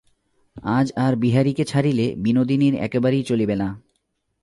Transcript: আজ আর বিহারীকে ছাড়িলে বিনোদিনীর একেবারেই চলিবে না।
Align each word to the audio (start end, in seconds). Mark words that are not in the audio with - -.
আজ 0.69 0.87
আর 0.95 1.13
বিহারীকে 1.15 1.63
ছাড়িলে 1.65 2.05
বিনোদিনীর 2.15 2.75
একেবারেই 2.75 3.23
চলিবে 3.23 3.55
না। 3.55 3.69